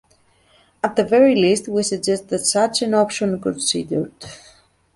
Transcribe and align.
At 0.83 0.95
the 0.95 1.03
very 1.03 1.35
least, 1.35 1.67
we 1.67 1.83
suggest 1.83 2.29
that 2.29 2.39
such 2.39 2.81
an 2.81 2.95
option 2.95 3.39
considered. 3.39 4.11